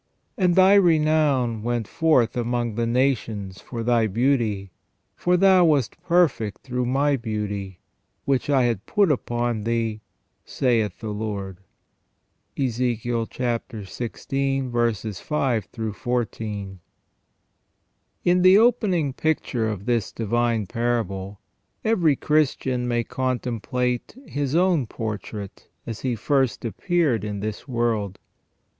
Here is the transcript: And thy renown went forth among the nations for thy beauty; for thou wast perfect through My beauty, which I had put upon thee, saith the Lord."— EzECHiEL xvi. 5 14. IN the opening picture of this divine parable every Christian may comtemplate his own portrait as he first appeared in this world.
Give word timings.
And 0.35 0.55
thy 0.55 0.73
renown 0.73 1.61
went 1.61 1.87
forth 1.87 2.35
among 2.35 2.73
the 2.73 2.87
nations 2.87 3.61
for 3.61 3.83
thy 3.83 4.07
beauty; 4.07 4.71
for 5.15 5.37
thou 5.37 5.65
wast 5.65 6.01
perfect 6.01 6.63
through 6.63 6.87
My 6.87 7.15
beauty, 7.15 7.81
which 8.25 8.49
I 8.49 8.63
had 8.63 8.87
put 8.87 9.11
upon 9.11 9.63
thee, 9.63 10.01
saith 10.43 11.01
the 11.01 11.11
Lord."— 11.11 11.59
EzECHiEL 12.57 13.27
xvi. 13.27 15.17
5 15.17 15.65
14. 15.95 16.79
IN 18.25 18.41
the 18.41 18.57
opening 18.57 19.13
picture 19.13 19.69
of 19.69 19.85
this 19.85 20.11
divine 20.11 20.65
parable 20.65 21.39
every 21.85 22.15
Christian 22.15 22.87
may 22.87 23.03
comtemplate 23.03 24.15
his 24.27 24.55
own 24.55 24.87
portrait 24.87 25.67
as 25.85 25.99
he 25.99 26.15
first 26.15 26.65
appeared 26.65 27.23
in 27.23 27.41
this 27.41 27.67
world. 27.67 28.17